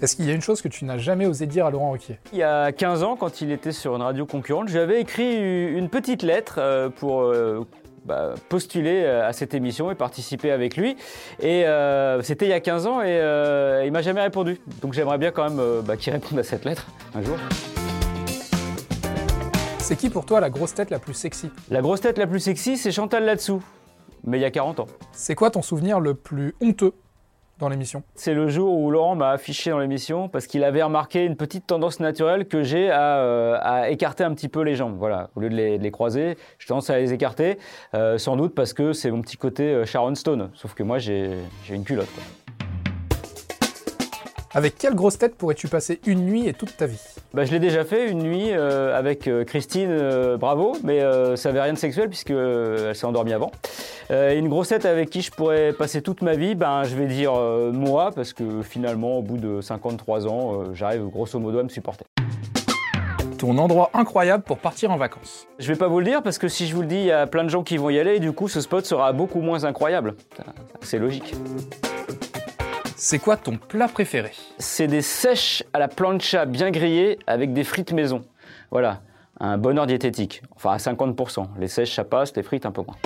Est-ce 0.00 0.14
qu'il 0.14 0.26
y 0.26 0.30
a 0.30 0.34
une 0.34 0.42
chose 0.42 0.62
que 0.62 0.68
tu 0.68 0.84
n'as 0.84 0.98
jamais 0.98 1.26
osé 1.26 1.46
dire 1.46 1.66
à 1.66 1.70
Laurent 1.72 1.90
Ruquier? 1.90 2.20
Il 2.32 2.38
y 2.38 2.44
a 2.44 2.70
15 2.70 3.02
ans, 3.02 3.16
quand 3.16 3.40
il 3.40 3.50
était 3.50 3.72
sur 3.72 3.96
une 3.96 4.02
radio 4.02 4.26
concurrente, 4.26 4.68
j'avais 4.68 5.00
écrit 5.00 5.72
une 5.72 5.88
petite 5.88 6.22
lettre 6.22 6.58
euh, 6.58 6.88
pour 6.88 7.22
euh, 7.22 7.66
bah, 8.04 8.34
postuler 8.48 9.02
euh, 9.04 9.28
à 9.28 9.32
cette 9.32 9.54
émission 9.54 9.90
et 9.90 9.96
participer 9.96 10.52
avec 10.52 10.76
lui. 10.76 10.96
Et 11.40 11.64
c'était 12.22 12.46
il 12.46 12.50
y 12.50 12.52
a 12.52 12.60
15 12.60 12.86
ans 12.86 13.02
et 13.02 13.82
il 13.84 13.90
m'a 13.90 14.02
jamais 14.02 14.20
répondu. 14.20 14.60
Donc 14.82 14.92
j'aimerais 14.92 15.18
bien 15.18 15.32
quand 15.32 15.50
même 15.50 15.82
bah, 15.82 15.96
qu'il 15.96 16.12
réponde 16.12 16.38
à 16.38 16.44
cette 16.44 16.64
lettre 16.64 16.86
un 17.16 17.22
jour. 17.22 17.36
C'est 19.80 19.96
qui 19.96 20.10
pour 20.10 20.26
toi 20.26 20.38
la 20.38 20.50
grosse 20.50 20.74
tête 20.74 20.90
la 20.90 21.00
plus 21.00 21.14
sexy? 21.14 21.50
La 21.70 21.80
grosse 21.80 22.02
tête 22.02 22.18
la 22.18 22.28
plus 22.28 22.40
sexy, 22.40 22.76
c'est 22.76 22.92
Chantal 22.92 23.24
Latsou, 23.24 23.62
mais 24.22 24.38
il 24.38 24.42
y 24.42 24.44
a 24.44 24.50
40 24.50 24.78
ans. 24.80 24.86
C'est 25.10 25.34
quoi 25.34 25.50
ton 25.50 25.62
souvenir 25.62 25.98
le 25.98 26.14
plus 26.14 26.54
honteux? 26.60 26.92
Dans 27.58 27.68
l'émission 27.68 28.02
C'est 28.14 28.34
le 28.34 28.48
jour 28.48 28.78
où 28.78 28.90
Laurent 28.90 29.16
m'a 29.16 29.30
affiché 29.30 29.70
dans 29.70 29.78
l'émission 29.78 30.28
parce 30.28 30.46
qu'il 30.46 30.64
avait 30.64 30.82
remarqué 30.82 31.24
une 31.24 31.36
petite 31.36 31.66
tendance 31.66 32.00
naturelle 32.00 32.46
que 32.46 32.62
j'ai 32.62 32.90
à, 32.90 33.18
euh, 33.18 33.84
écarter 33.84 34.24
un 34.24 34.34
petit 34.34 34.48
peu 34.48 34.62
les 34.62 34.74
jambes. 34.74 34.96
Voilà, 34.98 35.30
au 35.36 35.40
lieu 35.40 35.50
de 35.50 35.54
les, 35.54 35.90
croiser, 35.90 36.36
je 36.58 36.66
tendance 36.66 36.90
à 36.90 36.98
les 36.98 37.12
écarter, 37.12 37.58
euh, 37.94 38.18
sans 38.18 38.36
doute 38.36 38.54
parce 38.54 38.72
que 38.72 38.92
c'est 38.92 39.10
mon 39.10 39.22
petit 39.22 39.36
côté 39.36 39.64
euh, 39.64 39.84
Sharon 39.84 40.14
Stone. 40.14 40.50
Sauf 40.54 40.74
que 40.74 40.82
moi, 40.82 40.98
j'ai 40.98 41.30
une 41.70 41.84
culotte. 41.84 42.08
Avec 44.54 44.78
quelle 44.78 44.94
grosse 44.94 45.18
tête 45.18 45.36
pourrais-tu 45.36 45.68
passer 45.68 46.00
une 46.06 46.24
nuit 46.24 46.48
et 46.48 46.54
toute 46.54 46.74
ta 46.76 46.86
vie? 46.86 47.00
Bah, 47.34 47.44
Je 47.44 47.52
l'ai 47.52 47.58
déjà 47.58 47.84
fait, 47.84 48.10
une 48.10 48.22
nuit 48.22 48.50
euh, 48.50 48.98
avec 48.98 49.28
Christine 49.46 49.90
euh, 49.90 50.38
Bravo, 50.38 50.76
mais 50.82 51.00
ça 51.36 51.50
n'avait 51.50 51.62
rien 51.62 51.74
de 51.74 51.78
sexuel 51.78 52.08
puisqu'elle 52.08 52.94
s'est 52.94 53.04
endormie 53.04 53.34
avant. 53.34 53.50
Une 54.10 54.48
grosse 54.48 54.68
tête 54.68 54.86
avec 54.86 55.10
qui 55.10 55.22
je 55.22 55.30
pourrais 55.30 55.72
passer 55.72 56.02
toute 56.02 56.22
ma 56.22 56.34
vie, 56.34 56.54
ben, 56.54 56.84
je 56.84 56.96
vais 56.96 57.06
dire 57.06 57.32
moi, 57.72 58.10
parce 58.14 58.32
que 58.32 58.62
finalement, 58.62 59.18
au 59.18 59.22
bout 59.22 59.36
de 59.36 59.60
53 59.60 60.26
ans, 60.26 60.74
j'arrive 60.74 61.06
grosso 61.08 61.38
modo 61.38 61.58
à 61.58 61.62
me 61.62 61.68
supporter. 61.68 62.04
Ton 63.38 63.56
endroit 63.58 63.90
incroyable 63.94 64.42
pour 64.42 64.58
partir 64.58 64.90
en 64.90 64.96
vacances 64.96 65.46
Je 65.60 65.72
vais 65.72 65.78
pas 65.78 65.86
vous 65.86 66.00
le 66.00 66.04
dire 66.04 66.24
parce 66.24 66.38
que 66.38 66.48
si 66.48 66.66
je 66.66 66.74
vous 66.74 66.82
le 66.82 66.88
dis, 66.88 66.96
il 66.96 67.04
y 67.04 67.12
a 67.12 67.24
plein 67.28 67.44
de 67.44 67.48
gens 67.48 67.62
qui 67.62 67.76
vont 67.76 67.88
y 67.88 67.98
aller 67.98 68.16
et 68.16 68.20
du 68.20 68.32
coup, 68.32 68.48
ce 68.48 68.60
spot 68.60 68.84
sera 68.84 69.12
beaucoup 69.12 69.40
moins 69.40 69.62
incroyable. 69.62 70.16
C'est 70.80 70.98
logique. 70.98 71.36
C'est 72.96 73.20
quoi 73.20 73.36
ton 73.36 73.56
plat 73.56 73.86
préféré? 73.86 74.32
C'est 74.58 74.88
des 74.88 75.02
sèches 75.02 75.62
à 75.72 75.78
la 75.78 75.86
plancha 75.86 76.46
bien 76.46 76.72
grillées 76.72 77.20
avec 77.28 77.52
des 77.52 77.62
frites 77.62 77.92
maison. 77.92 78.22
Voilà, 78.72 79.02
un 79.38 79.56
bonheur 79.56 79.86
diététique. 79.86 80.42
Enfin, 80.56 80.72
à 80.72 80.78
50%. 80.78 81.46
Les 81.60 81.68
sèches, 81.68 81.94
ça 81.94 82.02
passe, 82.02 82.34
les 82.34 82.42
frites, 82.42 82.66
un 82.66 82.72
peu 82.72 82.82
moins. 82.82 82.96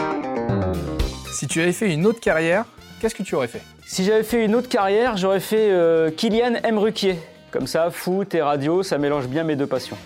Si 1.43 1.48
tu 1.48 1.61
avais 1.61 1.73
fait 1.73 1.93
une 1.93 2.07
autre 2.07 2.21
carrière, 2.21 2.67
qu'est-ce 3.01 3.17
que 3.17 3.25
tu 3.25 3.35
aurais 3.35 3.48
fait? 3.48 3.62
Si 3.85 4.05
j'avais 4.05 4.23
fait 4.23 4.45
une 4.45 4.55
autre 4.55 4.69
carrière, 4.69 5.17
j'aurais 5.17 5.41
fait 5.41 5.73
euh, 5.73 6.09
Kylian 6.12 6.55
M. 6.62 6.79
Ruquier. 6.79 7.17
Comme 7.51 7.67
ça, 7.67 7.91
foot 7.91 8.33
et 8.37 8.41
radio, 8.41 8.85
ça 8.85 8.97
mélange 8.97 9.27
bien 9.27 9.43
mes 9.43 9.57
deux 9.57 9.67
passions. 9.67 9.97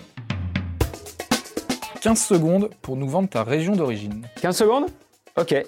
15 2.01 2.19
secondes 2.19 2.71
pour 2.81 2.95
nous 2.95 3.07
vendre 3.07 3.29
ta 3.29 3.43
région 3.43 3.75
d'origine. 3.75 4.27
15 4.41 4.57
secondes? 4.57 4.85
Ok. 5.35 5.63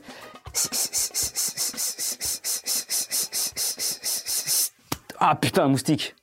Ah 5.20 5.36
putain, 5.36 5.66
un 5.66 5.68
moustique. 5.68 6.16